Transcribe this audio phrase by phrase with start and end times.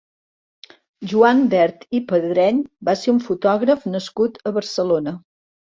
[1.11, 5.19] Joan Bert i Padreny va ser un fotògraf nascut a Barcelona.